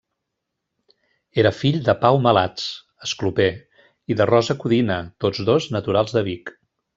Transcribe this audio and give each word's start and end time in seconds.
Era 1.41 1.51
fill 1.57 1.77
de 1.89 1.95
Pau 2.05 2.17
Malats, 2.27 2.65
escloper, 3.09 3.47
i 4.15 4.19
de 4.23 4.29
Rosa 4.33 4.57
Codina, 4.65 4.99
tots 5.27 5.45
dos 5.51 5.69
naturals 5.77 6.17
de 6.19 6.27
Vic. 6.31 6.53